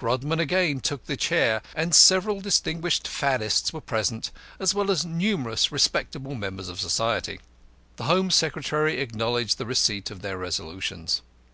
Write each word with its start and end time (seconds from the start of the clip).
Grodman 0.00 0.40
again 0.40 0.80
took 0.80 1.04
the 1.04 1.14
chair, 1.14 1.60
and 1.74 1.94
several 1.94 2.40
distinguished 2.40 3.06
faddists 3.06 3.70
were 3.70 3.82
present, 3.82 4.30
as 4.58 4.72
well 4.74 4.90
as 4.90 5.04
numerous 5.04 5.70
respectable 5.70 6.34
members 6.34 6.70
of 6.70 6.80
society. 6.80 7.38
The 7.96 8.04
Home 8.04 8.30
Secretary 8.30 8.98
acknowledged 9.02 9.58
the 9.58 9.66
receipt 9.66 10.10
of 10.10 10.22
their 10.22 10.38
resolutions. 10.38 11.20